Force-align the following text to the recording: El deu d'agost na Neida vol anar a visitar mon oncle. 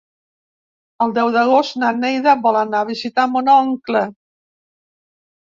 El 1.05 1.11
deu 1.17 1.29
d'agost 1.35 1.77
na 1.81 1.91
Neida 2.05 2.33
vol 2.47 2.57
anar 2.63 2.81
a 2.81 2.89
visitar 2.93 3.27
mon 3.35 3.53
oncle. 3.59 4.03